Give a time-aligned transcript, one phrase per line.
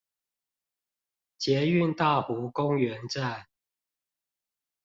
[1.37, 3.45] 捷運大湖公園站